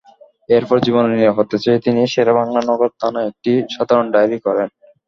[0.49, 4.67] এরপর জীবনের নিরাপত্তা চেয়ে তিনি শেরেবাংলা নগর থানায় একটি সাধারণ ডায়েরি করেন।